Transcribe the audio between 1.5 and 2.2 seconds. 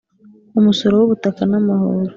n’ amahoro.